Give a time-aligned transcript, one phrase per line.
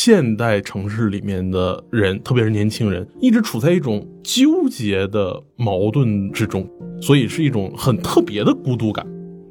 [0.00, 6.64] 现代城市里面的人，特别是年轻人，一直处在一种纠结的矛盾之中，
[7.02, 9.04] 所以是一种很特别的孤独感。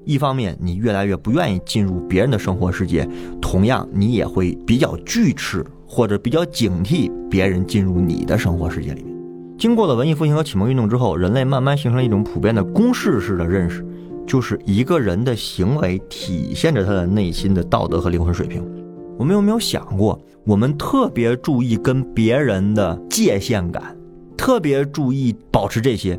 [0.05, 3.05] 一方面，你越来越不愿意进入别人的生活世界，
[3.41, 9.13] 同样，你也会比较拒斥或者比较警惕别人进入你的生活世界里面。
[9.57, 13.85] 经过了文艺复兴和启蒙运动之后，人类慢慢形成了一种普遍的公式式的认识，
[14.25, 18.65] 就是一个人的行为体现着他的内心的道德和灵魂水平。
[19.19, 23.93] 我们有没有想过，我们特别注意跟别人的界限感，
[24.37, 26.17] 特别注意保持这些，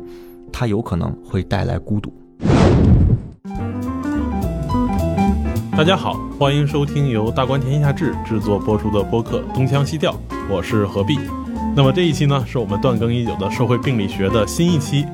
[0.53, 2.13] 它有可能会带来孤独。
[5.75, 10.13] 大家好，欢迎收听由大观天下志制作播出的播客《东腔西调》，
[10.47, 11.17] 我是何必。
[11.75, 15.07] 那么这一期呢，是我们断更已久的社会病理学的新一期。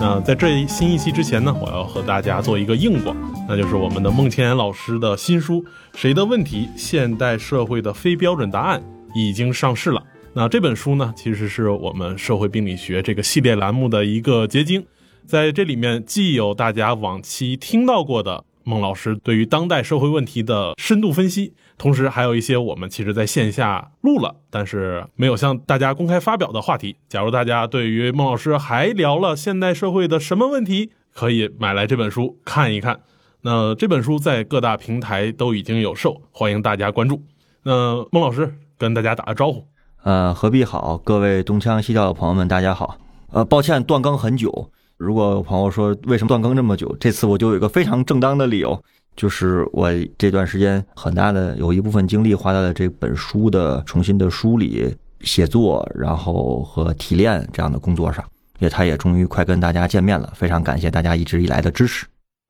[0.00, 3.16] 那在这新一期之前呢，我要和大家做一个硬广，
[3.48, 5.60] 那就是我们的孟千老师的新书
[5.92, 8.80] 《谁的问题：现代社会的非标准答案》
[9.12, 10.00] 已经上市了。
[10.34, 14.86] 那这本书呢，其实是我们社会病理学这个系列栏目的一个结晶，
[15.26, 18.44] 在这里面既有大家往期听到过的。
[18.68, 26.96] 孟老师对于当代社会问题的深度分析，同时还有一些我们其实在线下录了，但是没有向大家公开发表的话题。
[27.08, 33.00] 假如大家对于孟老师还聊了现代社会的什么问题，可以买来这本书看一看。
[33.40, 37.22] 那这本书在各大平台都已经有售，欢迎大家关注。
[37.62, 39.66] 那孟老师跟大家打个招呼。
[40.02, 42.98] 呃，何必好，各位东腔西调的朋友们，大家好。
[43.32, 44.70] 呃，抱歉断更很久。
[44.98, 48.82] 如果有朋友说为什么断更这么久，这次我就有一个非常正当的理由，
[49.16, 58.24] 就是我这段时间很大的有一部分精力花在了这本书的重新的梳理、写作，然后和提炼这样的工作上，
[58.58, 62.04] 也他也终于快跟大家见面了，非常感谢大家一直以来的支持。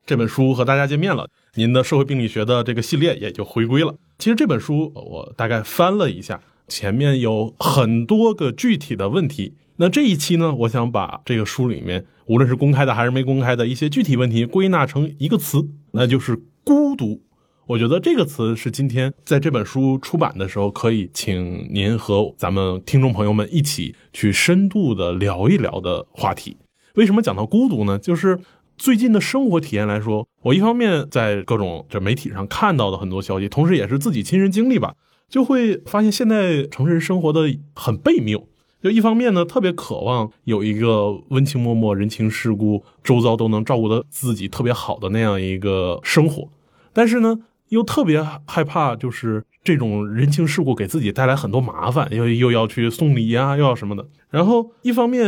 [0.06, 3.94] 这本书和大家见面了，您的社会病理学的这个系列也就回归了。
[4.18, 9.54] 其实这本书我大概翻了一下，前面有很多个具体的问题。
[9.76, 17.22] 那这一期呢，我想把这个书里面无论是公开的还是没公开的一些具体问题归纳成一个词，那就是孤独。
[17.66, 26.58] 我觉得这个词是今天在这本书出版的时候，可以请您和咱们听众朋友们一起去深度的聊一聊的话题。
[26.96, 27.98] 为什么讲到孤独呢？
[27.98, 28.38] 就是
[28.76, 34.94] 最近的生活体验来说，我一方面在各种这媒体上看到的很多消息，同时也是自己亲身经历吧，
[35.30, 38.47] 就会发现现在城市人生活的很被谬。
[38.80, 46.48] 就一方面呢，特别渴望有一个温情脉脉、人情世故，周遭都能照顾的自己特别好的那样一个生活，
[46.92, 47.40] 但是呢，
[47.70, 54.06] 又特别害怕，就是这种人情世故给自己带来很多麻烦，又又要去送礼呀，又要什么的。
[54.30, 55.26] 然后一方面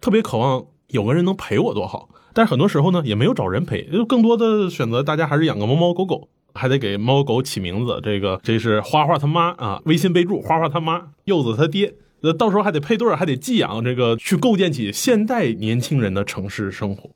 [0.00, 7.98] 特别渴望有个人能陪我多好，但是很多时候呢，也没有找人陪，就更多的选择大家还是养个猫猫狗狗，还得给猫狗起名字。
[8.02, 11.94] 这个这是花花他妈啊，微信备注花花他妈，柚子他爹。
[12.22, 17.10] 那到时候还得配对，还得寄养，这个去构建起现代年轻人的城市生活，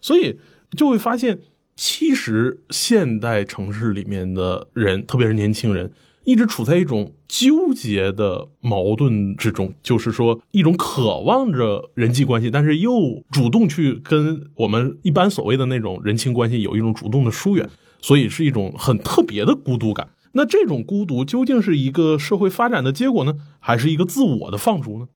[0.00, 0.38] 所以
[0.76, 1.38] 就会发现，
[1.76, 5.92] 其实现代城市里面的人，特别是年轻人，
[6.24, 17.68] 一直处在一种纠结的矛盾之中，就是说一种渴望着人际关系，但是又主动去跟我们一般所谓的那种人情关系有一种主动的疏远，
[18.00, 20.08] 所以是一种很特别的孤独感。
[20.32, 25.08] 那这种孤独究竟是一个社会发展的结果呢，还是一个自我的放逐呢？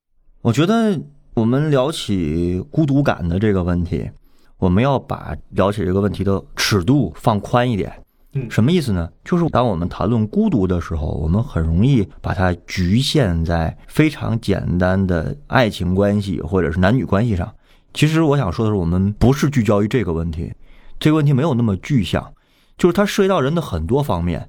[0.43, 1.01] 我觉得
[1.35, 4.11] 我们聊起孤独感的这个问题，
[4.59, 7.93] 我们要把聊起这个问题的尺度放宽一点。
[8.33, 9.09] 嗯，什么意思呢？
[9.25, 17.55] 就是当我们谈论孤独的时候，我们很容易把它局限在非常简单的爱情关系或者是男女关系上。
[17.93, 20.53] 其实我想说的是，我们不是聚焦于这个问题，
[20.99, 22.35] 这个问题没有那么具象，
[22.77, 24.49] 就是它涉及到人的很多方面。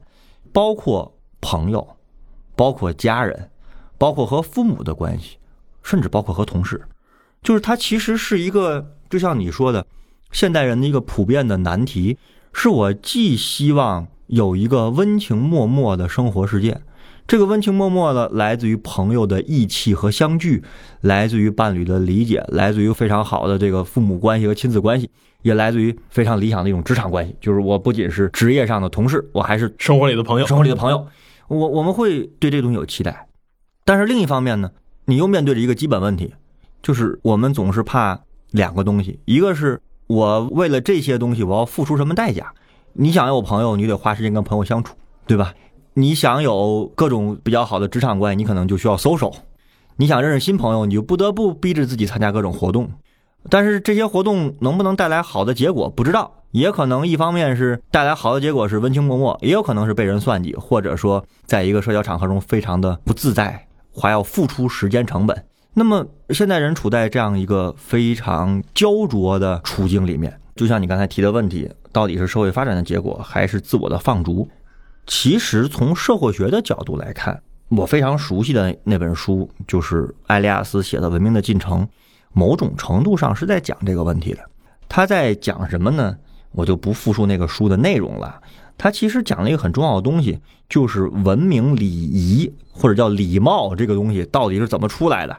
[0.56, 1.86] 包括朋友，
[2.56, 3.50] 包括家人，
[3.98, 5.36] 包括和父母的关系，
[5.84, 6.82] 甚至包括和同事，
[7.44, 9.86] 就是它其实是一个，就像你说的，
[10.32, 12.18] 现代人的一个普遍的难题。
[12.54, 16.82] 是我既希望有一个温情脉脉的生活世界，
[17.28, 20.64] 这个温情脉脉的来自于朋友的义气和相聚，
[21.02, 25.10] 来自于伴侣的理解，来自于非常好的这个父母关系和亲子关系。
[25.46, 30.48] 也来自于非常理想的一种职场关系，就是我不仅是职业上的同事，我还是生活里的朋友。
[30.48, 31.06] 生活里的朋友，
[31.48, 33.28] 我我们会对这东西有期待，
[33.84, 34.72] 但是另一方面呢，
[35.06, 36.34] 你又面对着一个基本问题，
[36.82, 38.20] 就是我们总是怕
[38.50, 42.52] 两个东西，一个是我为了这些东西我要付出什么代价？
[42.94, 44.96] 你想有朋友，你得花时间跟朋友相处，
[45.28, 45.54] 对吧？
[45.94, 49.30] 你想有各种比较好的职场关系，你可能就需要搜手；
[49.98, 52.90] 你想认识新朋友，你就不得不逼着自己参加各种活动。
[53.50, 65.46] 但是这些活动能不能带来好的结果不知道，也可能一方面是带来好的结果是温情脉脉，也有可能是被人算计，或者说在一个社交场合中非常的不自在，还要付出时间成本。
[65.74, 74.48] 那么现在人处在这样一个非常焦灼的处境里面，就像你刚才提的问题，到底是社会发展的结果，还是自我的放逐？
[75.06, 81.84] 其实从社会学的角度来看，我非常熟悉的那本书就是艾利亚斯写的《文明的进程》，
[82.36, 84.40] 某种程度上是在讲这个问题的。
[84.88, 86.16] 他在讲什么呢？
[86.52, 88.40] 我就不复述那个书的内容了。
[88.78, 90.40] 他其实讲了一个很重要的东西，
[90.70, 95.36] 就是文明礼仪或者叫礼貌这个东西到底是怎么出来的。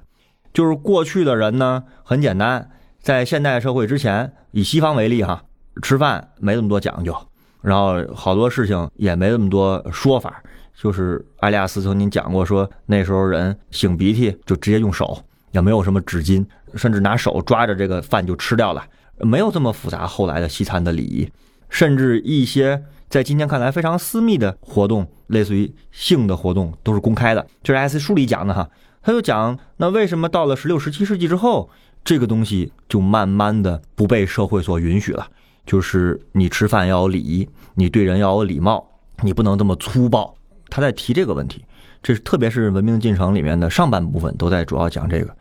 [0.53, 2.71] 就是过去的人呢，很简单，
[3.01, 5.45] 在现代社会之前，以西方为例哈，
[5.83, 7.15] 吃饭没那么多讲究，
[7.61, 10.43] 然后好多事情也没那么多说法。
[10.75, 15.19] 就是艾利亚斯曾经讲过，说那时候人擤鼻涕就直接用手，
[15.53, 16.45] 也没有什么纸巾，
[16.77, 18.85] 甚至拿手抓着这个饭就吃掉了，
[19.19, 20.07] 没有这么复杂。
[20.07, 21.31] 后来的西餐的礼仪，
[21.71, 27.47] 甚至一些在今天看来非常私密的活动，类似于性的活动，都是公开的。
[27.63, 28.69] 就是艾斯书里讲的哈。
[29.03, 31.71] 他就讲，那为什么到了十六、十七世纪之后，
[32.05, 35.29] 这个东西就慢慢的不被社会所允许了？
[35.65, 38.85] 就是你吃饭要有礼仪，你对人要有礼貌，
[39.23, 40.35] 你不能这么粗暴。
[40.69, 41.65] 他在提这个问题，
[42.03, 45.37] 这是特别是《文明进程》里面的上半部分都在主要讲这个。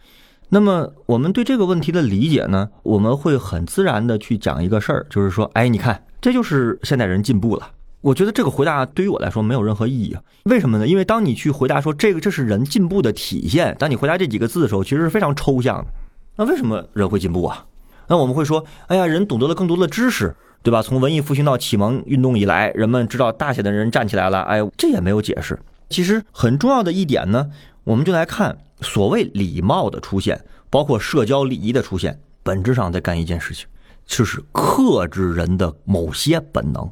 [0.49, 7.71] 那么我们对这个问题的理解呢，我们会很自然的去讲一个事儿，就是说，哎，你看，这就是现代人进步了。
[8.01, 10.15] 我觉得这个回答对于我来说没有任何意义？
[10.43, 10.87] 为什么呢？
[10.87, 15.87] 因为当你去回答说这个这是人进步的体现，当你回答这几个字的时候，其实是非常抽象的。
[16.35, 17.65] 那为什么人会进步啊？
[18.07, 20.83] 那我们会说，哎呀，人懂得了更多的知识，对吧？
[20.83, 25.57] 从文艺复兴到启蒙运动以来，人们知道大写的人站起来了，哎，这也没有解释。
[25.89, 27.49] 其实很重要的一点呢，
[27.85, 33.67] 我们就来看所谓礼貌的出现，包括社交礼仪的出现，本质上在干一件事情，
[34.07, 36.89] 就是克制人的某些本能。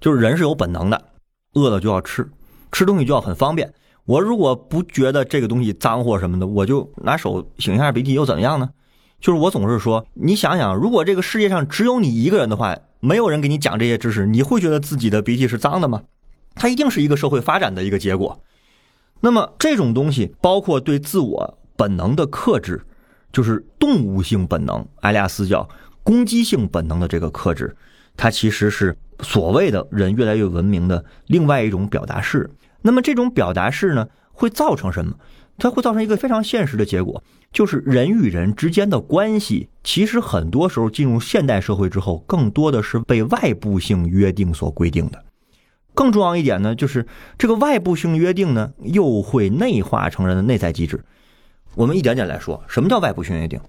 [0.00, 1.04] 就是人是有本能的，
[1.54, 2.30] 饿了就要吃，
[2.70, 3.74] 吃东西就要很方便。
[4.04, 8.70] 我如果不觉得这个东西脏或什么的，我就拿手擤一下鼻涕又怎么样呢？
[9.20, 16.04] 就是我总是说，你想想，如果这个世界上只有你一个人的话，没有人给你讲这些知识，你会觉得自己的鼻涕是脏的吗？
[16.54, 18.40] 它一定是一个社会发展的一个结果。
[19.20, 22.82] 那么这种东西包括对自我本能的克制，
[23.32, 25.68] 就是动物性本能，埃利亚斯叫
[26.02, 27.76] 攻击性本能的这个克制，
[28.16, 28.96] 它其实是。
[29.20, 32.48] 所谓的人越来越文明的另外一种表达式，
[32.82, 35.16] 那么这种表达式呢，会造成什么？
[35.58, 37.20] 它会造成一个非常现实的结果，
[37.52, 45.24] 就是人与人之间的关系，其实很多时候进入现代社会之后，更多的是被外部性约定所规定的。
[45.98, 47.04] 更重要一点呢，就是
[47.36, 51.04] 这个外部性约定呢，又会内化成人的内在机制。
[51.74, 53.60] 我们一点点来说，什么叫外部性约定？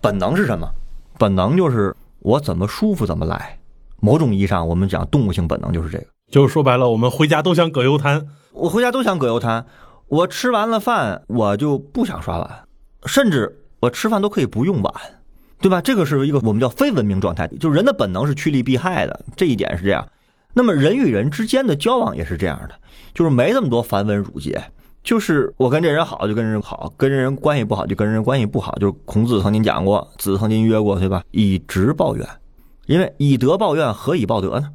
[0.00, 0.68] 本能是什么？
[1.16, 3.56] 本能就是我怎么舒服怎么来。
[4.00, 9.64] 某种意义上，我们讲动物性本能就是这个，就是说白了，我们回家都想葛优瘫，我回家都想葛优瘫，
[10.08, 12.64] 我吃完了饭，我就不想刷碗，
[13.04, 14.92] 甚至我吃饭都可以不用碗，
[15.60, 15.80] 对吧？
[15.80, 20.04] 这个是一个我们叫非文明状态，就是人的本能是趋利避害的，这一点是这样。
[20.58, 22.74] 那么人与人之间的交往也是这样的，
[23.12, 24.58] 就是没那么多繁文缛节，
[25.04, 31.22] 就是我跟这人好就跟人好，跟这人关系不好就跟人关系不好，就是孔子曾经讲过，子曾经曰过，对吧？
[31.30, 32.26] 以直报怨。
[32.86, 34.70] 因为以德报怨，何以报德呢？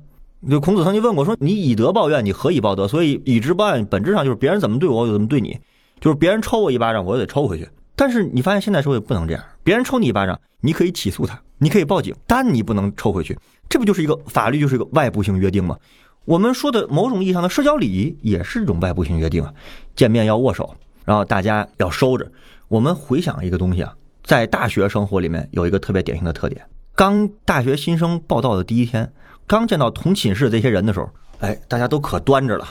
[0.48, 2.88] 就孔子曾经问过，说你以德报怨，你何以报德？
[2.88, 5.60] 所以以直报怨本质上就是别人怎么对我，我就怎么对你，
[6.00, 7.68] 就是别人抽我一巴掌，我就得抽回去。
[7.96, 13.36] 但是你发现现在社会不能这样，别人抽你一巴掌，你可以起诉他，你可以报警，但你不能抽回去。
[13.72, 15.78] 这不就是一个法律，就是一个外部性约定吗？
[16.26, 19.54] 我们说的某种意义上的社交礼仪也是一种外部性约定啊，
[19.96, 20.76] 见面要握手，
[21.06, 22.30] 然后大家要收着。
[22.68, 23.94] 我们回想一个东西啊，
[24.26, 26.62] 在大学生活里面有一个特别典型的特点。
[26.96, 29.10] 刚大学新生报道的第一天，
[29.48, 31.10] 刚见到同寝室这些人的时候，
[31.40, 32.68] 哎，大家都可端着了，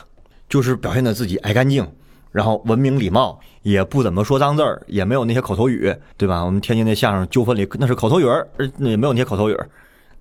[0.51, 1.91] 就是表现的自己爱干净，
[2.31, 6.45] 然后文明礼貌，也不怎么说脏字儿，也没有那些口头语，对吧？
[6.45, 8.47] 我们天津那相声纠纷里那是口头语儿，
[8.79, 9.69] 也没有那些口头语儿。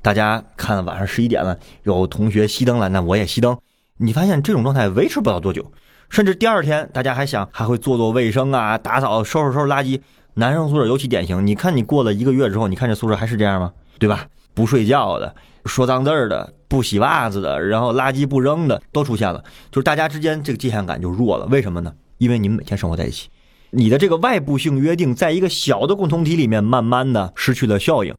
[0.01, 3.57] 大家看晚上十一点了，有同学熄灯了，那我也熄灯。
[3.97, 5.71] 你发现这种状态维持不了多久，
[6.09, 9.99] 甚至第二天大家还想还会做做卫生啊，打扫收拾收拾垃圾。
[10.35, 13.73] 男生宿舍尤其典型，你看你过了一个月之后，你看这宿舍还是这样吗？
[13.97, 14.27] 对吧？
[14.53, 21.45] 不睡觉的，说脏字儿的，不洗袜子的，然后垃圾不扔的都出现了，就是大家之间这个界限感就弱了。
[21.47, 21.93] 为什么呢？
[22.19, 23.27] 因为你们每天生活在一起，
[23.71, 28.15] 你的这个外部性约定在一个小的共同体里面慢慢的失去了效应。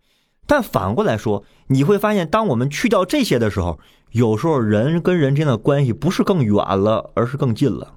[0.46, 3.78] 但反过来说，你会发现，当我们去掉这些的时候，
[4.12, 7.94] 有时候人跟人之间的关系不是更远了，而是更近了。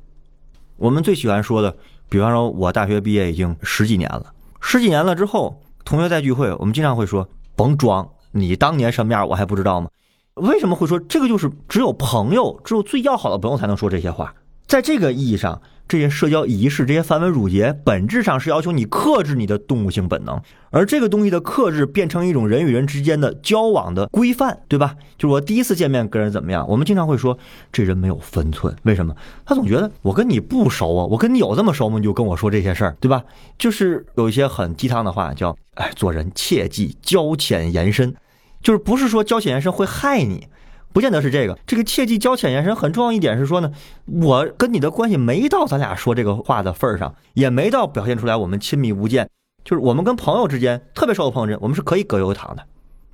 [0.78, 1.76] 我们最喜欢说的，
[2.10, 7.28] 比方说，我大学毕业已经十几年了，十几年了之后，同学在聚会，我们经常会说。
[7.56, 9.88] 甭装，你当年什么样我还不知道吗？
[10.34, 11.28] 为什么会说这个？
[11.28, 14.34] 就是只有朋友，只有最要好的朋友才能说这些话。
[14.66, 20.42] 在这个意义上，这些社交仪式、这些繁文缛节，本质上是要求你克制你的动物性本能。
[20.72, 24.96] 而这个东西的克制，变成一种人与人之间的交往的规范，对吧？
[25.18, 27.38] 就是我第一次见面跟人怎么样，我们经常会说
[27.72, 28.76] 这人没有分寸。
[28.84, 29.16] 为什么？
[29.46, 32.00] 他总觉得我跟你不熟啊，我跟你有这么熟吗？
[32.00, 33.24] 你就跟我说这些事儿，对吧？
[33.60, 38.16] 就是有一些很鸡汤的话，叫哎，做人切忌交浅言深。
[38.64, 40.48] 就是不是说交浅言深会害你，
[40.94, 41.58] 不见得是这个。
[41.66, 43.72] 这个切记交浅言深很重要一点是说呢，
[44.06, 49.28] 我跟你的关系没到咱俩说这个话的份儿上，也没到表现出来我们亲密无间。
[49.66, 52.64] 就是我们跟朋友之间，特别熟的朋友之间，我们是可以葛优躺的。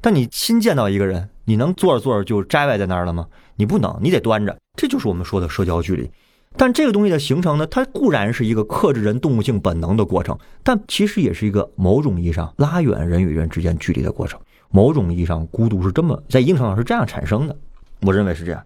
[0.01, 3.27] 但你新见到一个人，你能坐着坐着就摘歪在那儿了吗？
[3.55, 4.57] 你不能，你得端着。
[4.77, 6.09] 这就是我们说的社交距离。
[6.57, 14.39] 但这个东西的形成呢，它固然是一个克制人动物性本能的过程，但其实也是一个某种意义上拉远人与人之间距离的过程。
[14.71, 17.55] 某种意义上，孤独是这么在一定程度上是这样产生的，
[18.01, 18.63] 我认为是这样。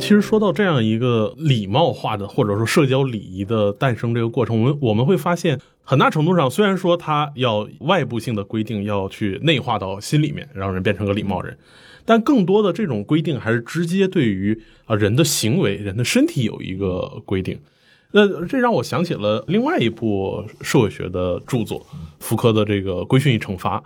[0.00, 11.58] 其实说到这样一个礼貌化的或者说社交礼仪的诞生这个过程，我们我们会发现，很大程度上虽然说它要外部性的规定要去内化到心里面，让人变成个礼貌人，
[12.04, 17.60] 但更多的这种规定还是直接对于啊人的行为、人的身体有一个规定。
[18.12, 21.86] 那这让我想起了另外一部社会学的著作，
[22.18, 23.78] 福柯的这个《规训与惩罚》。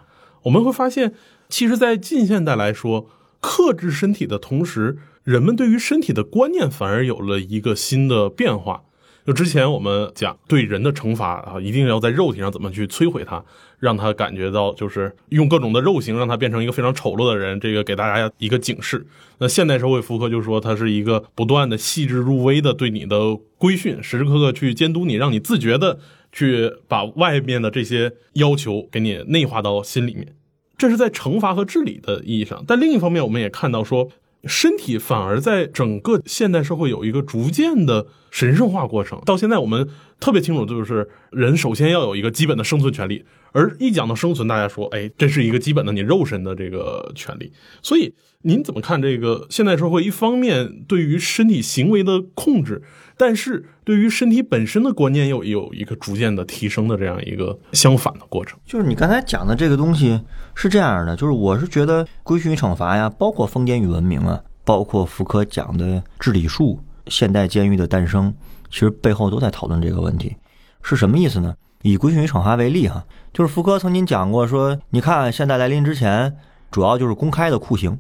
[0.45, 1.13] 我们会发现，
[1.53, 8.85] 其实，在近现代来说，克制身体的同时，人们对于身体的观念反而有了一个新的变化。
[9.27, 13.45] 就之前我们讲对人的惩罚啊，一定要在肉体上怎么去摧毁他，
[13.79, 19.07] 让他感觉到就是用各种的肉刑让他变成一个非常丑陋的人，这个给大家一个警示。
[19.37, 25.99] 那现代社会，福柯就说他是一个不断的细致入微的对你的规训，时时刻刻去监督你，让你自觉的
[26.33, 30.35] 去把外面的这些要求给你内化到心里面。
[30.83, 34.11] 这是在惩罚和治理的意义上，但另一方面，我们也看到说。
[34.45, 39.23] 身体反而在整个现代社会有一个逐渐的神圣化过程。
[39.25, 43.25] 到现在，我们特别清楚，就是人首先要有一个基本的生存权利。
[43.53, 47.53] 而一讲到生存，大家说，哎，这是一个基本的你肉身的这个权利。
[47.83, 48.13] 所以，
[48.43, 50.03] 您怎么看这个现代社会？
[50.03, 52.83] 一方面对于身体行为的控制，
[53.25, 58.59] 但是对于身体本身的观念又有一个逐渐的提升的这样一个相反的过程。
[58.67, 60.21] 就是你刚才讲的这个东西
[60.57, 68.35] 是这样的，就是我是觉得规训与惩罚呀，包括封建与文明啊，包括福柯讲的治理术、现代监狱的诞生，
[68.69, 70.35] 其实背后都在讨论这个问题，
[70.83, 71.55] 是什么意思呢？
[71.83, 73.05] 以规训与惩罚为例哈。
[73.33, 76.35] 就是福柯曾经讲过，说你看现代来临之前，
[76.73, 77.97] 主要就是公开的酷刑，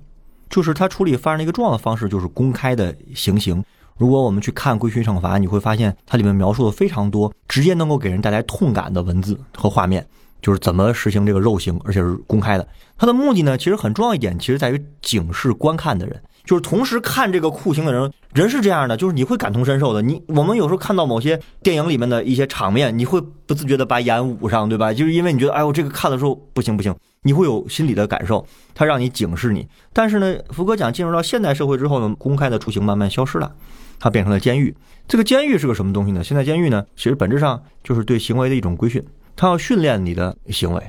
[0.50, 3.64] 就是他处理犯人的一个重要的方式就是公开的行刑。
[3.96, 10.06] 如果我们去看《规训惩罚》，你会发现它里面描述的非常多，直接能够给人带来痛感的文字和画面，
[10.40, 12.66] 就是怎么实行这个肉刑，而且是公开的。
[12.99, 16.20] 它的目的呢，其实很重要一点，其实在于警示观看的人。
[16.44, 20.02] 就是同时看这个酷刑的人，人是这样的，就是你会感同身受的。
[20.02, 24.92] 你我们有时候看到某些电影里面的一些场面，你会不自觉的把眼捂上，对吧？
[24.92, 28.44] 就是因为你觉得，哎呦，这个看的时候不行不行，你会有心理的感受，
[28.75, 29.68] 它让你警示你。
[29.92, 33.54] 但是呢，福哥讲进入到现代社会之后呢，公开的处刑慢慢消失了，
[34.02, 34.76] 它变成了监狱。
[35.06, 36.25] 这个监狱是个什么东西呢？
[36.25, 39.00] 现在监狱呢，其实本质上就是对行为的一种规训，
[39.37, 40.82] 它要训练你的行为，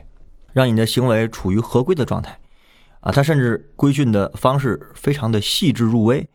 [0.51, 2.35] 让你的行为处于合规的状态。
[3.01, 6.27] 啊，他甚至规训的方式非常的细致入微，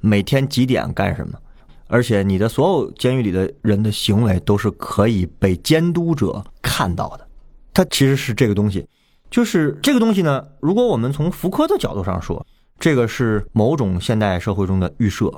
[0.00, 1.38] 每天几点干什么，
[1.86, 7.28] 而且你的所有监狱里的人的行为都是可以被监督者看到的。
[7.72, 8.88] 它其实是这个东西，
[9.30, 10.44] 就是这个东西呢。
[10.60, 12.44] 如果我们从福柯的角度上说，
[12.78, 15.30] 这个是某种现代社会中的预设，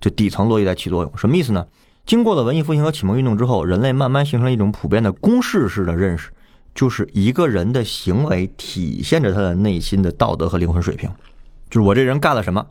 [0.00, 1.12] 就底层逻辑在起作用。
[1.16, 1.66] 什么意思呢？
[2.06, 6.30] 经过了文艺复兴和启蒙运动之后，人类慢慢形成了一种普遍的公式式的认识。
[6.74, 11.10] 就是一个人的行为体现着他的内心的道德和灵魂水平，
[11.68, 12.64] 就是我这人干了什么，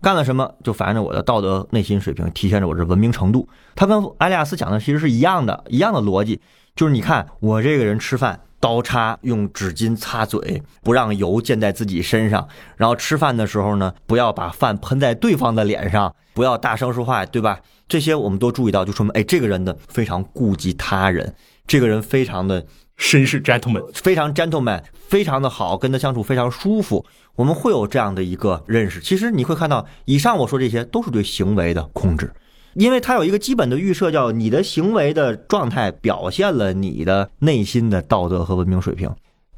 [0.00, 3.48] 干了什么就反映着我的道德内心水平，体现着我这文明程度。
[3.76, 6.40] 他跟埃利亚斯讲的其实是一样的，一样的逻辑。
[6.74, 17.58] 就是你看我这个人吃饭，刀叉用纸巾擦嘴，不让油溅在自己身上，然后吃饭的时候呢，不要把饭喷在对方的脸上，不要大声说话，对吧？
[17.88, 21.34] 这些我们都注意到，就说明哎，这个人的非常顾及他人，
[21.66, 22.64] 这个人非常的。
[22.98, 27.04] 绅士 gentleman 非常 gentleman，非常的好，跟他相处非常舒服。
[27.34, 29.00] 我们会有这样的一个认识。
[29.00, 32.32] 其实你会看到，以上我说这些都是对行为的控制，
[32.74, 39.10] 因为它有一个基本的预设，叫你的行为的状态表现了你的内心的道德和文明水平。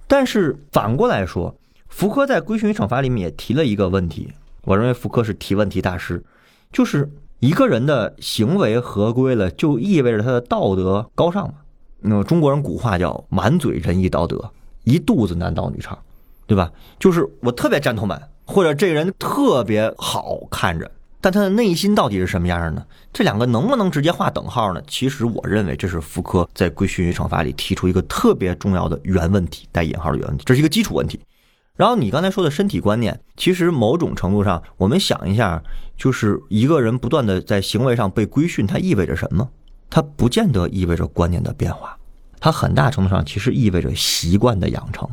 [0.06, 1.54] 但是反过来说，
[1.88, 6.22] 福柯在《规训与惩罚》里面也提了一个问题，我认为福柯是提问题大师，
[6.72, 11.54] 就是一个人的行为合规了，就意味着他的道德高尚吗？
[12.00, 14.50] 那中国人古话叫“满嘴仁义道德，
[14.84, 15.96] 一肚子男盗女娼”，
[16.46, 16.70] 对吧？
[16.98, 20.90] 就是我特别 gentleman，或者这个人特别好看着，
[21.24, 22.84] 但他的内心到底是什么样的呢？
[23.10, 24.82] 这两个能不能直接划等号呢？
[24.86, 31.18] 其实我认为这是福柯在规训与惩罚里提出一个特别重要的原问题，带引号的原问题，这是一个基础问题。
[31.76, 35.62] 然后你刚才说的身体观念，其实某种程度上，我们想一下，
[35.96, 39.48] 就是一个人不断的在行为上被规训，它意味着什么？
[39.88, 41.96] 它不见得意味着观念的变化，
[42.38, 45.08] 它很大程度上其实意味着习惯的养成。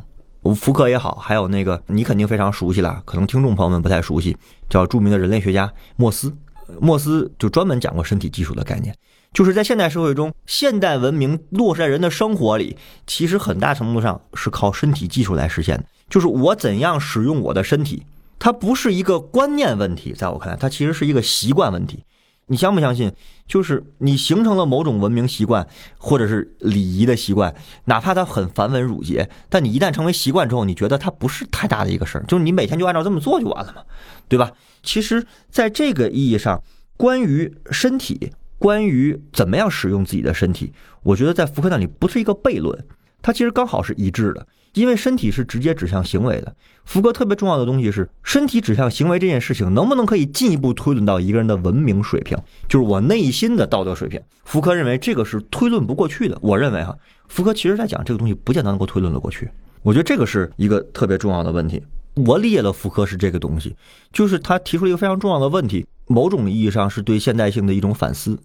[0.55, 4.35] 福柯也好，还有那个你肯定非常熟悉了，可能听众朋友们不太熟悉，
[4.69, 6.33] 叫著名的人类学家莫斯。
[6.79, 8.95] 莫斯就专门讲过身体技术的概念，
[9.33, 15.83] 就是在现代社会中，现代文明落实在人的生活里，其实很大程度上是靠身体技术来实现的。
[16.09, 18.03] 就是我怎样使用我的身体，
[18.39, 22.05] 它不是一个观念问题，在我看来，它其实是一个习惯问题。
[22.51, 23.13] 你相不相信？
[23.47, 25.65] 就是你形成了某种文明习惯，
[25.97, 27.55] 或者是礼仪的习惯，
[27.85, 33.81] 哪怕它很繁文缛节，但你一旦成为习惯之后，你觉得它不是太大的一个事儿，就是你每天就按照这么做就完了嘛，
[34.27, 34.51] 对吧？
[34.83, 36.61] 其实，在这个意义上，
[36.97, 42.85] 关于身体，关于怎么样使用自己的身体，我觉得在福柯那里不是一个悖论，
[43.21, 44.45] 它其实刚好是一致的。
[44.73, 52.37] 因为身体是直接指向行为的，福柯特别重要的东西是身体指向行为这件事情能不能可以进一步推论到一个人的文明水平，
[52.69, 54.21] 就是我内心的道德水平。
[54.45, 56.37] 福柯认为这个是推论不过去的。
[56.41, 56.97] 我认为哈，
[57.27, 59.49] 福柯其实在讲这个东西不见得能够推论得过去。
[59.83, 61.81] 我觉得这个是一个特别重要的问题。
[62.15, 63.75] 我理解的福柯是这个东西，
[64.11, 68.37] 就是他提出了一个非常重要的问题，某种意义上是对现代性的一种反思。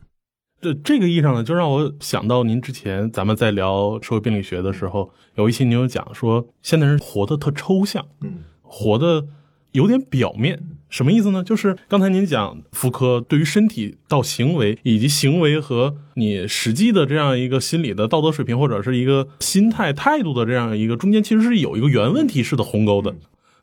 [0.60, 9.26] 这这个意义上呢，就让我想到您之前咱们在聊社会病理学的时候，有一期您有讲说，现代人活得特抽象，嗯，活得
[9.72, 11.44] 有点表面，什么意思呢？
[11.44, 23.14] 就是刚才您讲妇科对于身体到行为，以及行为和你实际的这样一个心理的道德水平或者是一个心态态度的这样一个中间，其实是有一个原问题式的鸿沟的。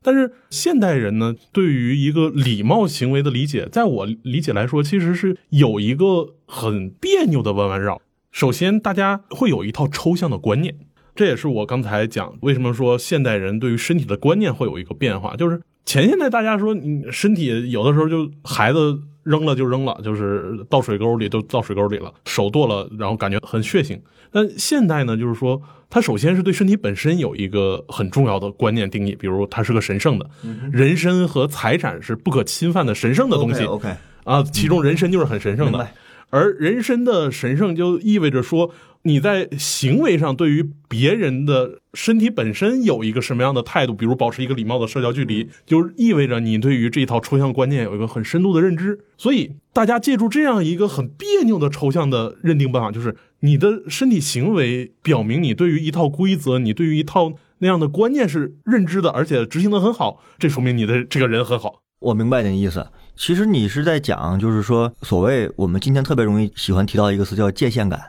[0.06, 8.00] 但是现代人呢，对于一个礼貌行为的理解，在我理解来说，其实是有一个很别扭的弯弯绕。
[8.32, 10.76] 首先，大家会有一套抽象的观念，
[11.16, 15.36] 这也是我刚才讲为什么说现代人对于身体的观念会有一个变化。
[15.36, 24.00] 就是前现代大家说你身体有的时候就孩子扔了就扔了，就是倒水沟里就倒水沟里了，手剁了然后感觉很血腥。
[24.32, 25.62] 但现代呢，就是说。
[25.90, 30.28] 他首先是对身体本身有一个很重要的观念定义，比如它是个神圣的，
[30.72, 33.64] 人身和财产是不可侵犯的神圣的东西。
[33.66, 33.88] OK，
[34.24, 35.88] 啊，其中人身就是很神圣的，
[36.34, 38.72] 而人身的神圣就意味着说
[39.04, 49.00] 你在行为上对于别人的身体本身有一个什么样的态度，比如保持一个礼貌的社交距离，就意味着你对于这一套抽象观念有一个很深度的认知。
[49.16, 53.16] 所以大家借助这样一个很别扭的抽象的认定办法，就是。
[53.46, 61.82] 你的身体行为表明你对于一套规则，你对于一套那样的观念是认知的，而且执行的很好，这说明你的这个人很好。
[62.00, 62.88] 我明白你的意思。
[63.16, 68.02] 其实你是在讲，就是说，所谓我们今天特别容易喜欢提到一个词叫界限感，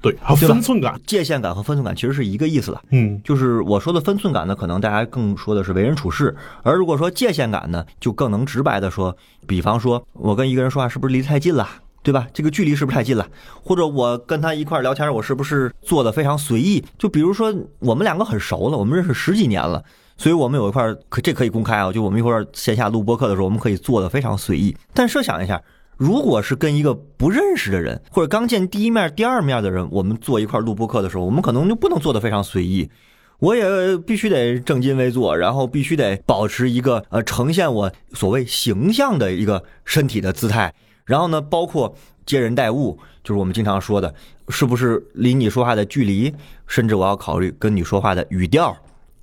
[0.00, 1.00] 对，还有分寸感。
[1.06, 2.82] 界限感和分寸感其实是一个意思了。
[2.90, 11.68] 嗯，就是我说的分寸感呢，可能大家更说的是为人处事；而如果说界限感呢，就更能直白的说，比方说我跟一个人说话是不是离太近了？
[12.04, 12.26] 对吧？
[12.34, 13.24] 这个距离是不是太近了？
[13.62, 16.84] 或者我跟他一块聊天，我是不是做的非常随意？
[16.98, 19.84] 就比如说我们两个很熟了，我们认识十几年了，
[20.16, 21.92] 所以我们有一块可这可以公开啊。
[21.92, 24.76] 就我们一会儿线下录播课的时候，我们可以做的非常随意。
[24.94, 25.62] 但设想一下，
[25.96, 32.90] 如果是跟一个不认识的人，或者刚见第一面、第二面的人，我们坐一块录播课的时候，我们可能就不能做的非常随意。
[33.38, 40.72] 我也必须得正襟危坐，然后必须得保持一个呃呈现我所谓形象的一个身体的姿态。
[41.04, 41.92] 然后呢，包括
[42.24, 44.14] 接人待物，就是我们经常说的，
[44.48, 46.32] 是不是离你说话的距离，
[46.68, 48.76] 甚至我要考虑跟你说话的语调，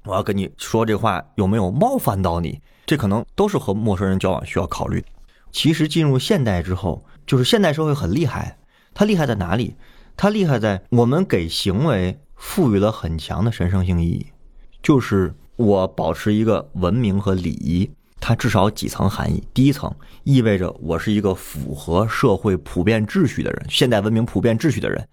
[0.10, 5.06] 我要跟你说这话有没有冒犯到你，这可能都是和陌生人交往需要考虑。
[5.52, 8.58] 其实进入现代之后，就是现代社会很厉害，
[8.96, 9.76] 它厉害在哪里？
[10.18, 14.26] 它厉害在我们给行为赋予了很强的神圣性意义，
[14.82, 17.90] 就是我保持一个文明和礼仪。
[18.20, 19.44] 它至少几层含义。
[19.54, 19.94] 第一层
[20.24, 25.08] 意味着我是一个符合社会普遍秩序的人，现代文明普遍秩序的人，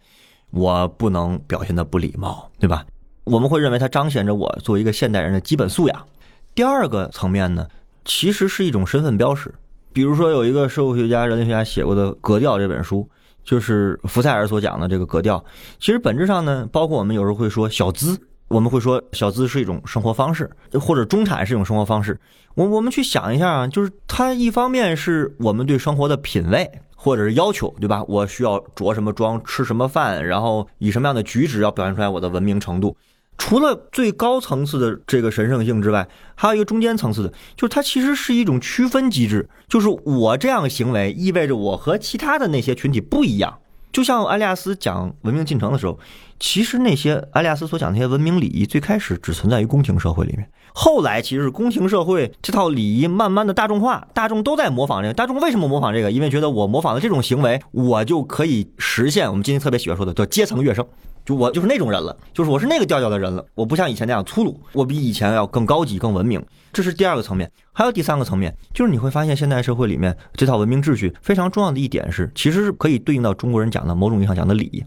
[0.50, 2.84] 我不能表现的不礼貌，对吧？
[3.26, 6.06] 我们会认为它彰显着我作为一个现代人的基本素养。
[6.54, 7.66] 第二个层面呢，
[8.04, 9.52] 其实是一种身份标识。
[9.92, 13.08] 比如说，有一个社会学家、人类学家写过的《格调》这本书，
[13.42, 15.44] 就是福赛尔所讲的这个格调。
[15.80, 18.16] 其实本质上呢，包括我们有时候会说小资。
[18.48, 20.48] 我们会说小资是一种生活方式，
[20.80, 22.16] 或者中产是一种生活方式。
[22.54, 28.04] 我我们去想一下啊，就是它一方面是我们对生活的品味或者是要求，对吧？
[28.04, 32.96] 我需要着什么装，吃什么饭，然后以什么样的举止要表现出来我的文明程度。
[33.38, 43.58] 除了最高层次的这个神圣性之外，还有一个中间层次的，就是它其实是一种区分机制，就是我这样行为意味着我和其他的那些群体不一样。
[43.92, 45.98] 就像埃利亚斯讲文明进程的时候，
[46.38, 55.14] 其实那些埃利亚斯所讲那些文明礼仪，最开始只存在于宫廷社会里面，后来其实是宫廷社会这套礼仪慢慢的大众化，大众都在模仿这个。
[55.14, 56.12] 大众为什么模仿这个？
[56.12, 60.86] 因为觉得我模仿的这种行为，我就可以实现我们今天特别喜欢说的叫阶层跃升。
[61.26, 66.40] 就我就是那种人了，就是我是那个调调的人了，我不像以前那样粗鲁，我比以前要更高级、更文明。
[66.72, 74.84] 这是第二个层面，还有第三个层面，就是你会发现现代社会里面这套文明秩序非常重要的一点是，其实是可以对应到中国人讲的某种意义上讲的礼，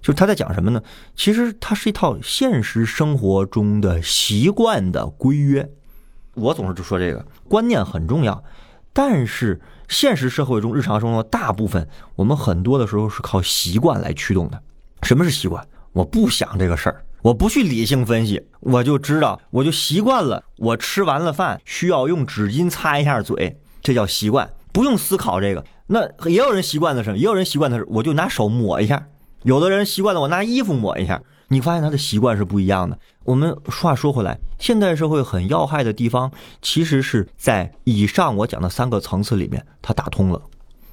[0.00, 0.80] 就是他在讲什么呢？
[1.14, 5.68] 其实它是一套现实生活中的习惯的规约。
[6.34, 8.42] 我总是就说这个观念很重要，
[8.94, 14.62] 但是现实社会中日常生活大部分，我们很多的时候是靠习惯来驱动的。
[15.02, 15.66] 什么是习惯？
[15.92, 20.42] 我不想这个事儿，我不去理性分析，我就知道，我就习惯了。
[20.56, 25.64] 我吃完了饭需要用纸巾擦一下嘴，这叫习惯，不用思考这个。
[25.88, 29.06] 那也有人习惯的是，也有人习惯的是，我就拿手抹一下。
[29.42, 31.20] 有的人习惯了，我拿衣服抹一下。
[31.48, 32.98] 你发现他的习惯是不一样的。
[33.24, 40.40] 我们话说回来，现代社会很要害的地方，其实是在以上我讲的三个层次里面，它打通了，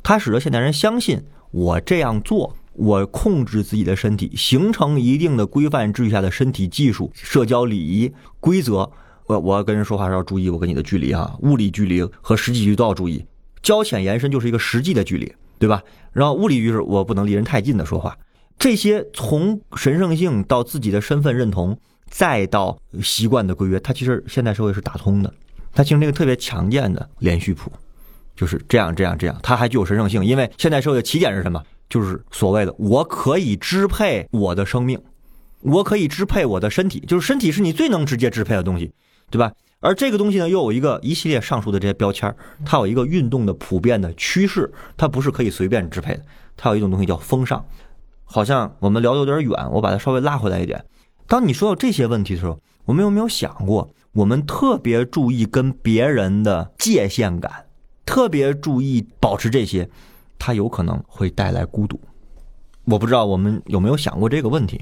[0.04, 2.54] 它使得现代人相信我这样做。
[2.80, 8.90] 我控制自己的身体，形成一定的规范秩序下的身体技术、社交礼仪规则。
[9.28, 13.24] 我我跟人说话时要注意我跟你的距离啊，物理距离和实际距离都要注意。
[13.62, 15.84] 交浅延伸就是一个实际的距离，对吧？
[16.14, 18.18] 然后物理就是我不能离人太近的说话。
[18.58, 21.78] 这些从神圣性到自己的身份认同，
[22.10, 25.32] 再到习惯的规约，它其实现代社会是打通的。
[25.74, 27.70] 它形成一个特别强健的连续谱，
[28.36, 30.26] 就是这样这样这样，它还具有神圣性。
[30.26, 31.62] 因为现代社会的起点是什么？
[31.90, 35.02] 就是所谓的我可以支配我的生命，
[35.62, 38.94] 我可以支配我的身体，就是身体是你最能直接支配的东西，
[39.32, 39.52] 对吧？
[39.82, 46.22] 而这个东西呢，又有一个一系列上述的这些标签，它有一个运动的普遍的趋势，它不是可以随便支配的，
[46.58, 47.66] 它有一种东西叫风尚。
[48.26, 50.84] 好像我们聊的有点远，我把它稍微拉回来一点。
[51.28, 57.66] 当你说到这些问题的时候，我们有没有想过，我们特别注意跟别人的界限感，
[58.06, 59.90] 特别注意保持这些。
[60.40, 62.00] 它有可能会带来孤独，
[62.86, 64.82] 我不知道我们有没有想过这个问题，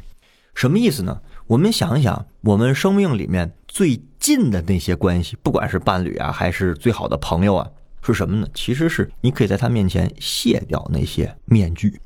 [0.54, 1.20] 什么意思呢？
[1.48, 7.68] 我们想一想，我们生命里面最近的那些关系，不管是伴侣啊，还是最好的朋友啊，
[8.02, 8.48] 是什么呢？
[8.54, 12.00] 其实是你可以在他面前卸掉那些面具，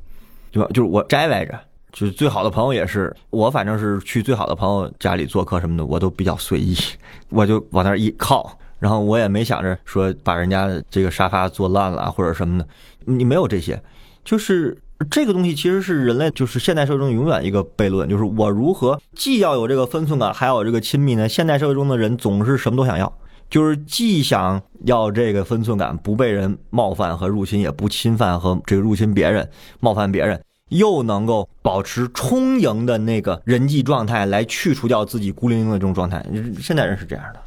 [0.52, 0.70] 对吧？
[0.74, 1.60] 就是我摘歪着，
[1.92, 6.76] 就是最好的朋友也是我，反正是去最好的朋友家里做客什么的，我都比较随意，
[7.30, 8.58] 我就往那一靠。
[8.82, 12.68] 然后我也没想着说把人家这个沙发坐烂了或者什么的，
[13.06, 13.80] 你没有这些，
[14.26, 14.76] 就是
[15.08, 21.30] 这个东西其实是人类就是现代社会中永远一个悖论，就是我如何既要有这个分寸感，还要有这个亲密呢？
[21.30, 23.14] 现代社会中的人总是什么都想要，
[23.52, 29.48] 就是既想要这个分寸感，不被人冒犯和入侵，也不侵犯和这个入侵别人、
[29.80, 36.26] 冒犯别人，又能够保持充盈的那个人际状态，来去除掉自己孤零零的这种状态。
[36.60, 37.40] 现代人是这样的。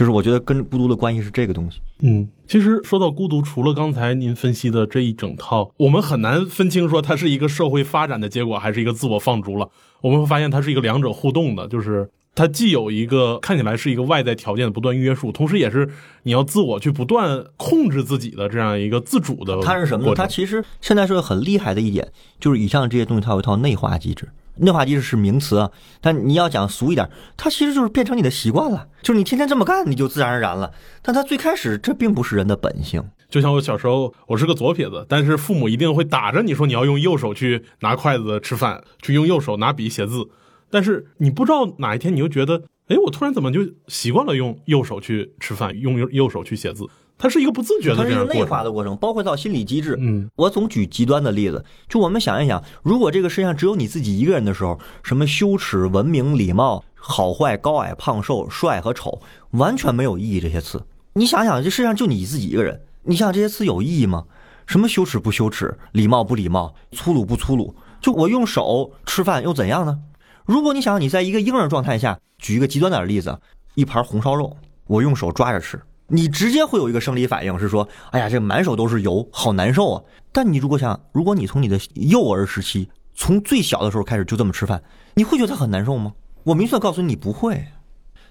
[0.00, 1.78] 就是我觉得跟孤独的关系是这个东西。
[2.00, 9.68] 嗯，其实说到孤独，除了刚才您分析的这一整套，我们很难分清说它是一个社会发展的结果，还是一个自我放逐了。
[10.00, 15.86] 我们会发现它是一个两者互动的，就是它既有一个看起来是一个外在条件的不断约束，同时也是
[16.22, 19.60] 你要自我去不断控制自己的这样一个自主的。
[19.60, 20.14] 它是什么呢？
[20.14, 22.08] 它其实现在是很厉害的一点，
[22.40, 24.26] 就是以上这些东西它有一套内化机制。
[24.60, 25.70] 内化机制是名词啊，
[26.00, 30.72] 但你要讲俗一点，它其实就是变成你的习惯了，就是你天天这么干，你就自然而然了。
[31.02, 33.02] 但它最开始这并不是人的本性。
[33.28, 40.28] 就像我小时候，我是个左撇子，但是父母一定会打着你说你要用右手去拿筷子吃饭，去用右手拿笔写字。
[40.68, 46.84] 但是你不知道哪一天你又觉得，哎，我突然怎么就习惯了用右手去吃饭，用右右手去写字。
[47.20, 49.94] 它是一个不自觉的这样内化的过程，包括到心理机制。
[50.00, 60.40] 嗯，我总举极端的例子，就我们想一想，如果这个世界上只有你自己一个人的时候，什么羞耻、文明、礼貌、好坏、高矮、胖瘦、帅和丑，完全没有意义。
[60.40, 64.24] 这些词，你想想，这世界上就你自己一个人，你想想这些词有意义吗？
[64.66, 67.74] 什么羞耻不羞耻，礼貌不礼貌，粗鲁不粗鲁？
[68.00, 69.98] 就我用手吃饭又怎样呢？
[70.46, 73.38] 如果你想你在一个婴儿状态下，举一个极端点的例子，
[73.74, 74.56] 一盘红烧肉，
[74.86, 75.78] 我用手抓着吃。
[76.10, 80.02] 你直接会有一个生理反应，是说，哎呀，这满手都是油，好难受啊！
[80.32, 84.82] 但你如果想，如果你从你的幼儿时期，从最小的时候开始就这么吃饭，
[85.14, 86.12] 你会觉得很难受吗？
[86.42, 87.64] 我明确告诉你，你不会。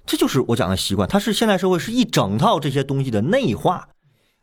[0.06, 3.88] 这就是我讲的习惯，它是现代社会是一整套这些东西的内化。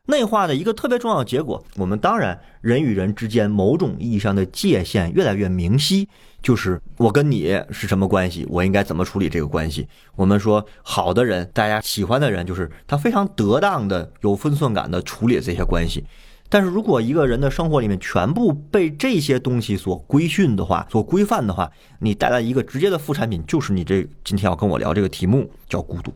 [0.06, 6.08] 内化的一个特别重要的结果，我们当然人与人之间某种意义上的界限越来越明晰，
[6.40, 9.86] 就是我跟你是什么关系，我应该怎么处理这个关系。
[10.14, 16.04] 我们说好的人，大家喜欢的人，就是他非常得当的、有分寸感的处理这些关系。
[16.48, 26.14] 但是如果一个人的生活里面全部被这些东西所规训的话、所规范的话，你带来一个直接的副产品，就是你这今天要跟我聊这个题目叫孤独。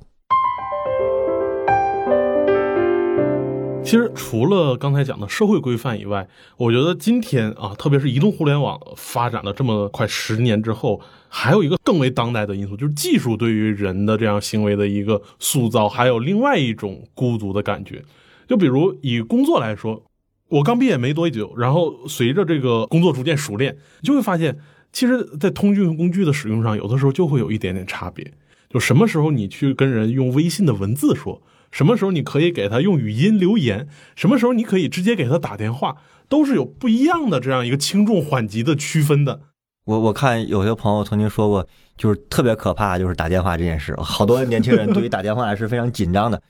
[3.82, 18.04] 其实除了刚才讲的社会规范以外，我觉得今天啊，特别是移动互联网发展了这么快十年之后，还有一个更为当代的因素，就是技术对于人的这样行为的一个塑造，还有另外一种孤独的感觉。
[18.46, 20.04] 就比如以工作来说，
[20.48, 24.56] 我刚毕业没多久，然后随着这个工作逐渐熟练，就会发现，
[24.92, 28.32] 其实，在通讯工具的使用上，有的时候就会有一点点差别。
[28.68, 31.42] 就什么时候你去跟人用微信的文字说？
[31.70, 33.88] 什么时候你可以给他用语音留言？
[34.16, 35.96] 什么时候你可以直接给他打电话？
[36.28, 39.40] 都是有不一样的这样一个轻重缓急的区分的。
[39.84, 43.96] 我我看有些朋友曾经说过，就是特别可怕，就是打电话这件事。
[43.98, 46.40] 好多年轻人对于打电话是非常紧张的。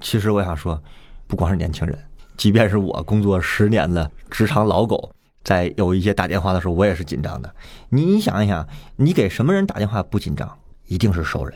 [0.00, 0.80] 其实我想说，
[1.26, 1.98] 不光是年轻人，
[2.36, 7.52] 即便是我工作十年的职场老狗，在有一些打电话的时候，我也是紧张的。
[7.88, 10.48] 你你想一想，你给什么人打电话不紧张？
[10.86, 11.52] 一定是熟人。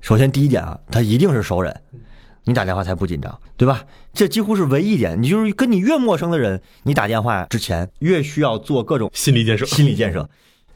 [0.00, 1.74] 首先第一点啊，他一定是熟人。
[2.46, 3.84] 你打电话才不紧张，对吧？
[4.14, 5.20] 这几乎是唯一一点。
[5.20, 9.66] 你就是跟你越陌生的人，你打电话之前越需要做各种心理建设。
[9.66, 10.28] 心理建设。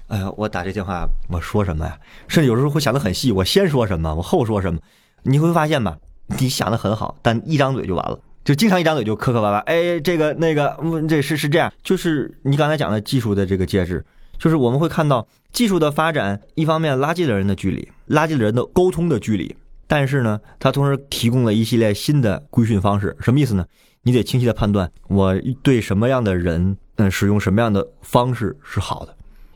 [0.08, 1.96] 哎呀，我打这电话我说什么呀？
[2.26, 4.80] 甚至有时候会想得很细，我先说什么，我后说什么。
[5.22, 5.96] 你会发现吧，
[6.40, 9.58] 你想的很好，但一张嘴就完了，就经常一张嘴就磕磕巴巴。
[9.60, 10.76] 哎，这个那个，
[11.08, 11.72] 这是是这样。
[11.84, 14.04] 就是你刚才讲的技术的这个介质，
[14.38, 19.54] 就是我们会看到技术的发展，一方面拉近了人的距离，拉近了人的沟通的距离。
[19.90, 23.66] 但是呢，它同时提供了一系列新的规训方式，什么意思呢？
[24.04, 29.12] 你得清晰的判断我对什么样的人，嗯，使用什么样的方式是好的。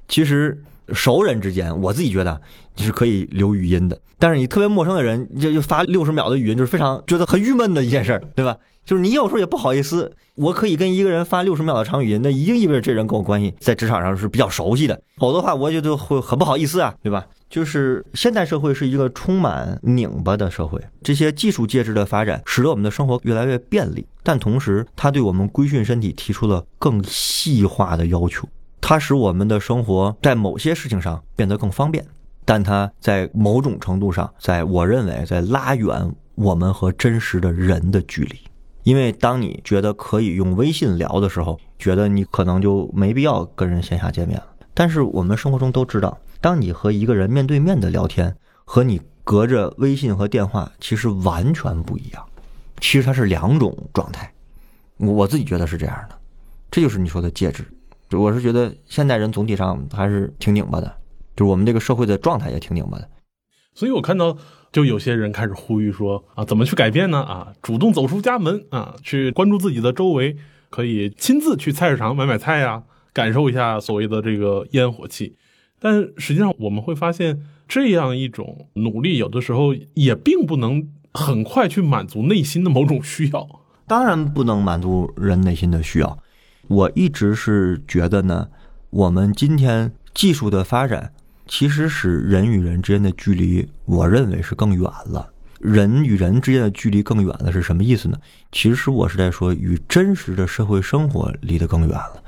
[0.08, 2.40] 其实熟人之间，我自己觉得
[2.74, 8.56] 你是可以留语音的，但是你特别陌生的人，就就发六十秒的语音，就是非常觉得很郁闷的一件事儿，对吧？
[8.84, 17.24] 就是你有时候也不好意思，我可以跟一个人发六十秒的长语音，那一定意味着这人跟我关系在职场上是比较熟悉的，否则的话，我觉得会很不好意思啊，对吧？
[17.54, 28.48] 就是现代社会是一个充满拧巴的社会，这些技术介质的发展使得我们的生活越来越便利，但同时它对我们规训身体提出了更细化的要求。
[28.80, 32.04] 它使我们的生活在某些事情上变得更方便，
[32.44, 38.36] 但它在某种程度上，在我认为在拉远我们和真实的人的距离。
[38.82, 44.46] 因为当你觉得可以用微信聊的时候，觉得你可能就没必要跟人线下见面了。
[44.74, 46.18] 但是我们生活中都知道。
[46.40, 52.22] 当你和一个人面对面的聊天，和你隔着微信和电话，其实完全不一样。
[52.80, 54.30] 其实它是两种状态，
[54.98, 56.18] 我自己觉得是这样的。
[56.70, 57.64] 这就是你说的介质。
[58.10, 60.86] 我是觉得现代人总体上还是挺拧巴的，
[61.34, 63.08] 就是我们这个社会的状态也挺拧巴的。
[63.74, 64.36] 所以我看到，
[64.70, 67.22] 就有些人开始呼吁说啊，怎么去改变呢？
[67.22, 70.36] 啊，主动走出家门啊，去关注自己的周围，
[70.70, 75.36] 可以亲自去菜市场买买菜呀，感受一下所谓的这个烟火气。
[75.78, 83.48] 但实际上，我们会发现，这样一种努力，有的时候也并不能很快去满足内心的某种需要。
[83.86, 86.18] 当然不能满足人内心的需要。
[86.68, 88.48] 我一直是觉得呢，
[88.88, 91.12] 我们今天技术的发展，
[91.46, 95.30] 其实使人与人之间的距离，我认为是更远了。
[95.60, 98.18] 人与人之间的距离更远了是什么意思呢？
[98.52, 102.23] 其实我是在说，与真实的社会生活离得更远了。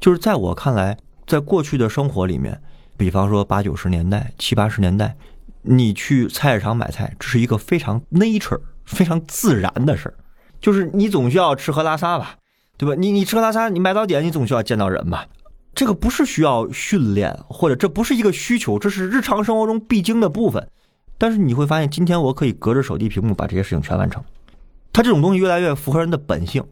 [0.00, 2.60] 就是在我看来，在过去的生活里面。
[2.96, 5.16] 比方说八九十年代、七八十年代，
[5.62, 10.14] 你去菜市场买菜，这是一个非常 nature、非常自然的事儿，
[10.60, 12.36] 就是你总需要吃喝拉撒吧，
[12.76, 12.94] 对吧？
[12.98, 15.26] 你你吃喝拉撒，你买早点，你总需要见到人吧？
[15.74, 20.68] 这个不是需要训练，或者这不是一个需求，这是日常生活中必经的部分。
[21.16, 24.22] 但是你会发现，今天我可以隔着手机屏幕把这些事情全完成。
[24.92, 26.62] 它这种东西越来越符合人的本性，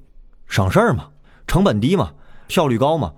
[0.47, 1.09] 省事儿嘛，
[1.47, 2.13] 成本低嘛，
[2.49, 3.13] 效率高嘛。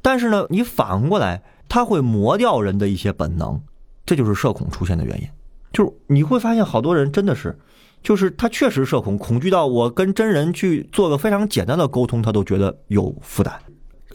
[0.00, 1.42] 但是呢，你反过来。
[1.72, 3.60] 它会磨掉人的一些本能，
[4.04, 5.28] 这就是社恐出现的原因。
[5.72, 7.56] 就是你会发现，好多人真的是，
[8.02, 13.54] 就是他确实社恐，恐惧到我跟真人去做个非常简单的沟通，他都觉得有负担。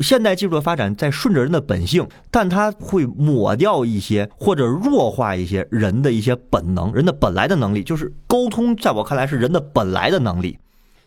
[0.02, 10.60] 现代技术的发展在顺着人的本性，但它会抹掉一些或者弱化一些人的一些本能，人的本来的能力，就是沟通，在我看来是人的本来的能力。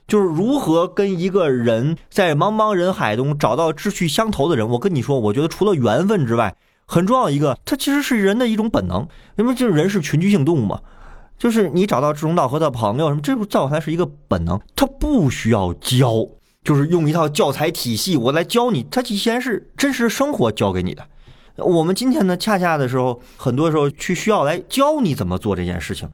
[0.09, 4.67] 就是如何跟一个人在茫茫人海中找到志趣相投的人。
[4.67, 9.07] 我跟你说，我觉得除了缘分之外，很重要一个，它其实是人的一种本能。
[9.37, 10.81] 因为就是人是群居性动物嘛，
[11.39, 16.27] 就是你找到志同道合的朋友什么，这在我看来是一个本能，它不需要教，
[16.65, 21.07] 就是用一套教材体系我来教你，它以前是真实生活教给你的。
[21.57, 26.09] 我们今天呢，恰恰的时候，很多时候去需要来教你怎么做这件事情，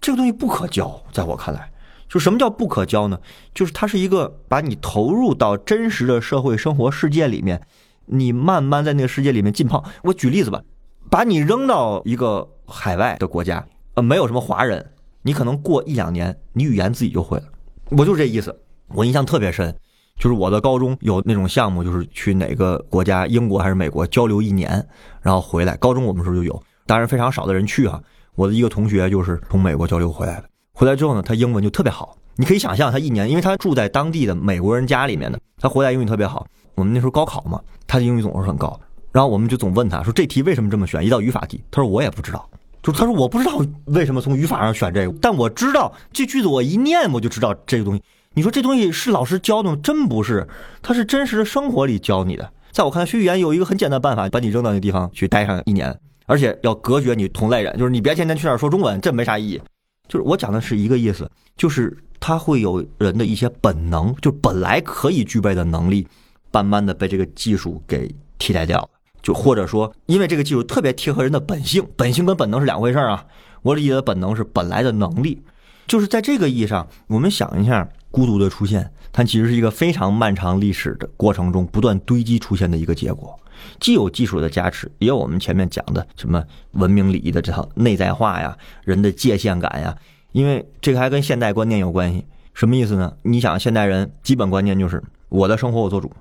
[0.00, 1.70] 这个东西不可教，在我看来，
[2.08, 3.20] 就什么叫不可教呢？
[3.54, 7.60] 就是它是一个把你投入到真实的社会生活世界里面，
[8.06, 9.84] 你慢慢在那个世界里面浸泡。
[10.02, 10.62] 我举例子吧，
[11.10, 14.92] 把你扔到一个海外的国家，呃，没有什么华人，
[15.22, 17.44] 你可能过一两年，你语言自己就会了。
[17.90, 19.74] 我就这意思，我印象特别深。
[20.18, 24.84] 就是我的高中有那种项目，就是去哪个国家，英国还是美国交流一年，
[25.22, 25.76] 然后回来。
[25.76, 28.02] 高中我们时候就有，当然非常少的人去哈。
[28.34, 30.44] 我的一个同学就是从美国交流回来的，
[30.78, 32.16] 回来之后呢，他英文就特别好。
[32.36, 36.46] 你可以想象，他一年，因为他住在当地的美国人家里面的，他回来英语特别好。
[36.76, 38.78] 我们那时候高考嘛，他的英语总是很高。
[39.10, 42.48] 然后我们就总问他说：“这题为什么这么选？”一道语法题，他说：“我也不知道。”
[42.80, 48.02] 就他说：“我不知道为什么从语法上选这个，但我知道这句子我一念我就知道这个东西。”
[48.34, 49.76] 你说这东西是老师教的吗？
[49.82, 50.46] 真不是，
[50.80, 52.48] 他是真实的生活里教你的。
[52.70, 55.92] 在我看来，学语言有一个很简单办法，把你扔到那地方去待上一年，
[56.26, 59.60] 而且要隔绝你同类人，就是你别天天去那儿说中文，这没啥意义。
[60.08, 66.06] 就是我讲的是一个意思，就是他会有人的一些本能，就本来可以具备的能力，
[66.50, 68.88] 慢慢的被这个技术给替代掉了。
[69.22, 73.24] 就或者说，因为这个技术特别贴合人的本性，本性跟本能是两回事啊。
[73.62, 75.42] 我理解的本能是本来的能力，
[75.86, 77.88] 就是在这个意义上，我们想一下。
[78.10, 83.38] 孤独的出现，它其实是一个非常漫长历史的过程中不断堆积出现的一个结果。
[83.80, 86.42] 既有技术的加持，也有我们前面讲的什么
[86.72, 89.96] 文明礼仪的这套内在化呀、人的界限感呀。
[90.32, 92.24] 因为这个还跟现代观念有关系。
[92.52, 93.12] 什么意思呢？
[93.22, 96.12] 你想，现代人基本观念就是我的生活我做主，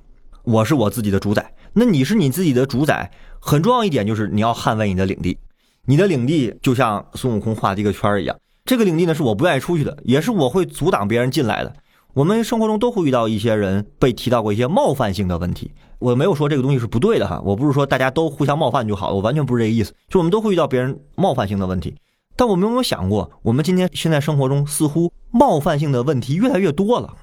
[0.43, 1.53] 我是我自己的主宰。
[1.73, 5.37] 那你是你自己的主宰，很重要一点就是你要捍卫你的领地。
[5.85, 8.37] 你的领地就像孙悟空画的一个圈儿一样。
[8.65, 11.73] 这个领地呢，是我不愿意出去的，也是我会阻挡别人进来的。
[12.17, 19.93] 我们生活中都会遇到一些人被提到过一些冒犯性的问题，我没有说这个东西是不对的哈，我不是说大家都互相冒犯就好，我完全不是这个意思。
[20.09, 21.93] 就我们都会遇到别人冒犯性的问题，
[22.35, 27.13] 但我们有没有想过，我们今天现在生活中似乎冒犯性的问题越来越多了？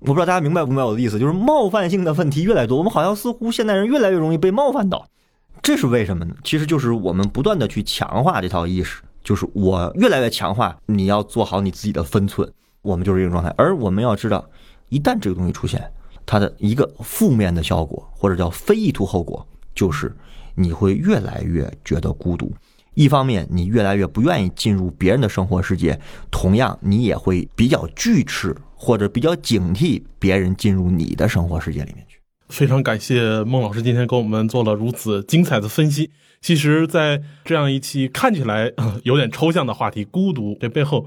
[0.00, 5.06] 我不知道大家明白不明白我的意思，就是冒犯性的问题越来越多，我们好像似乎现代人越来越容易被冒犯到，
[5.62, 6.34] 这是为什么呢？
[6.44, 9.00] 其实就是我们不断的去强化这套意识。
[9.22, 12.46] 就是我越来越强化，你要做好你自己的分寸，
[12.84, 13.52] 我们就是这种状态。
[13.58, 14.48] 而我们要知道，
[14.90, 15.82] 一旦这个东西出现，
[16.24, 19.44] 它的一个负面的效果，或者叫非意图后果，
[19.74, 20.14] 就是
[20.54, 22.52] 你会越来越觉得孤独。
[22.94, 25.98] 一方面，你越来越不愿意进入别人的生活世界；
[26.30, 32.20] 同样，你也会比较拒斥或者比较警惕别人进入你的生活世界里面去。
[32.50, 36.10] 非常感谢孟老师今天给我们做了如此精彩的分析。
[36.40, 38.70] 其实，在这样一期看起来
[39.02, 41.06] 有点抽象的话题——孤独，这背后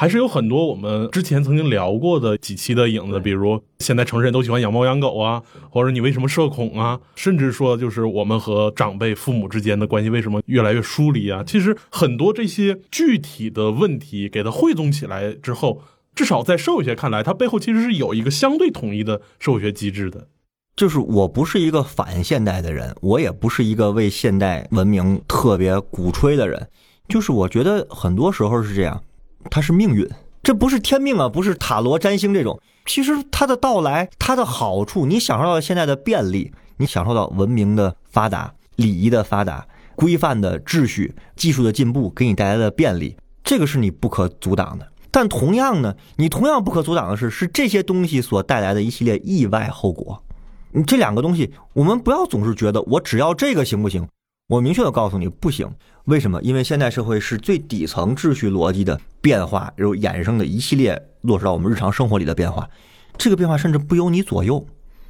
[0.00, 3.18] 还是有很多我们之前曾经聊过的几期的影子。
[3.18, 7.00] 比如，现在城市人都喜欢养猫养狗啊，或者你为什么社恐啊？
[7.16, 11.42] 甚至说，就是我们和长辈、父母之间的关系为什么越来越疏离啊？
[11.44, 15.82] 其实，很多这些具体的问题给它汇总起来之后，
[16.14, 20.28] 至少在社会学看来，它背后其实是有一个相对统一的社会学机制的。
[20.76, 26.68] 就是我不是一个反现代的人，我也不是一个为现代文明特别鼓吹的人。
[27.08, 29.02] 就是我觉得很多时候是这样，
[29.50, 30.08] 它是命运，
[30.42, 32.60] 这不是天命啊，不是塔罗占星这种。
[32.86, 44.86] 其实它的到来，它的好处，你享受到现在的便利，你享受到文明的发达、礼仪的发达、规范的秩序、技术的进步给你带来的便利，这个是你不可阻挡的。
[45.10, 50.22] 但同样呢，你同样不可阻挡的是，是这些东西所带来的一系列意外后果。
[50.70, 54.06] 你这两个东西，我们不要总是觉得我只要这个行不行？
[54.48, 55.70] 我明确的告诉你，不行。
[56.04, 56.40] 为什么？
[56.42, 62.68] 因为现代社会是最底层秩序逻辑的变化，又衍生的一系列落实到我们日常生活里的变化。
[63.16, 64.66] 这个变化甚至不由你左右，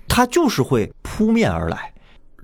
[0.06, 1.92] 它就是会扑面而来。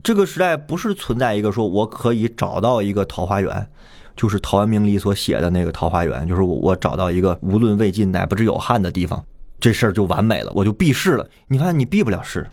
[0.03, 3.67] 这个时代不是存在一个说我可以找到一个桃花源，
[4.15, 9.25] 就是陶渊明里所写的那个桃花源，就是我我找到一个无论魏晋乃不知有汉的地方，
[9.59, 11.27] 这事儿就完美了，我就避世了。
[11.49, 12.47] 你发现你避不了世。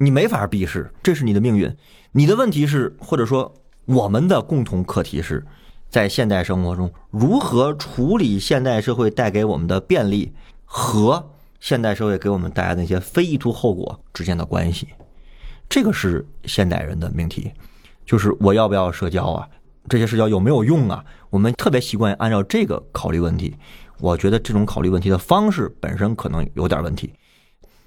[0.00, 1.76] 你没法避世，这是你的命运。
[2.12, 3.52] 你的问题是，或者说
[3.84, 5.44] 我们的共同课题是，
[5.88, 10.32] 在现代生活中如何处理现代社会带给我们的便利
[10.64, 14.88] 和现代社会给我们带来的那些非意图后果之间的关系。
[15.68, 17.52] 这个是现代人的命题，
[18.06, 19.48] 就是我要不要社交啊？
[19.88, 21.04] 这些社交有没有用啊？
[21.30, 23.56] 我们特别习惯按照这个考虑问题。
[24.00, 27.12] 我觉得这种考虑问题的方式本身可能有点问题。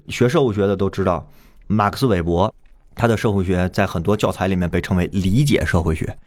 [0.08, 1.26] 学社会学的都知道。
[1.68, 2.52] 马克思韦伯，
[2.94, 6.18] 他的社会学在很多教材里面被称为理解社会学，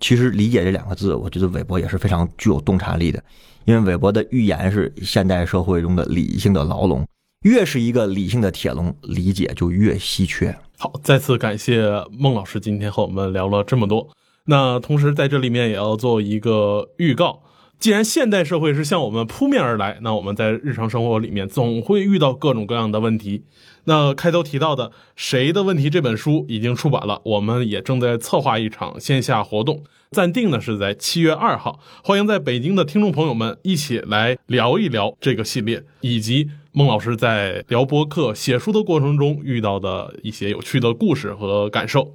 [0.00, 3.22] 其实理解这两个字，我觉得韦伯也是非常具有洞察力的，
[3.64, 7.06] 因为韦伯的预言是现代社会中的理性的牢笼，
[7.42, 10.56] 越是一个理性的铁笼，理解就越稀缺。
[10.78, 14.08] 好，再次感谢孟老师今天和我们聊了这么多。
[14.44, 17.42] 那同时在这里面也要做一个预告。
[17.78, 23.44] 既然现代社会是向我们扑面而来，那我们在日常生活里面总会遇到各种各样的问题。
[23.88, 31.78] 那开头提到的《谁的问题》这本书已经出版了，我们也正在策划一场线下活动，暂定呢是在七月二号。
[32.02, 42.14] 欢迎在北京的听众朋友们一起来聊一聊这个系列，以及孟老师在聊播客、写书的过程中遇到的一些有趣的故事和感受。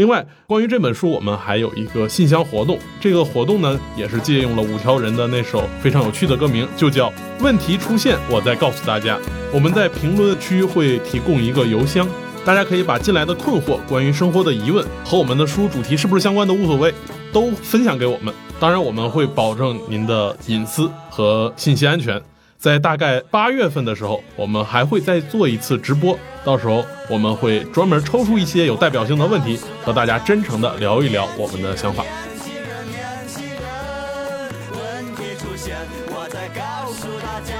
[0.00, 2.78] 另外，关于这本书，我们还有一个信箱活动。
[2.98, 9.18] 这个活动呢，也是借用了五条人的那首非常有趣的歌名，就叫“问题出现，我再告诉大家”。
[9.52, 12.08] 我们在评论区会提供一个邮箱，
[12.46, 16.94] 大家可以把进来的困惑、关于生活的疑问和我们的书主题是不是相关的无所谓，
[17.30, 18.32] 都分享给我们。
[18.58, 22.18] 当然，我们会保证您的隐私和信息安全。
[22.60, 32.04] 在大概八月份的时候，我们还会再做一次直播，到时候我们会专门抽出一些有代表性的问题，和大家真诚的聊一聊我们的想法。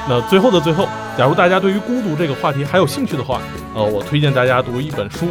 [0.06, 0.86] 那最后的最后，
[1.16, 3.40] 假如大家对于孤独这个话题还有兴趣的话，
[3.74, 5.28] 呃，我推荐大家读一本书，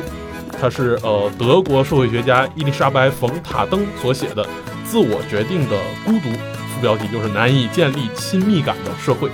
[0.60, 4.44] 它是呃德国社会学家伊丽莎白·冯·塔登所写的
[4.84, 6.30] 《自我决定的孤独》，
[6.74, 9.30] 副标题就是“难以建立亲密感的社会”。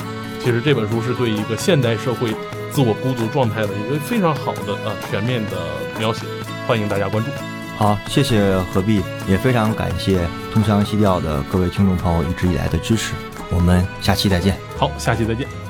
[0.46, 2.30] 其实这本书是对一个现代社会
[2.70, 5.58] 自我孤独状态的一个非常好的呃全面的
[5.98, 6.22] 描写，
[6.68, 7.32] 欢迎大家关注。
[7.76, 10.22] 好，谢谢何必，也非常感谢
[10.54, 13.16] 东腔西调的各位听众朋友一直以来的支持，
[13.50, 14.56] 我们下期再见。
[14.78, 15.65] 好，下期再见。